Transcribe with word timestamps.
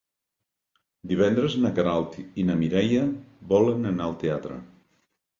Divendres 1.09 1.57
na 1.65 1.71
Queralt 1.79 2.17
i 2.43 2.45
na 2.47 2.55
Mireia 2.61 3.03
volen 3.51 3.85
anar 3.91 4.07
al 4.07 4.17
teatre. 4.25 4.57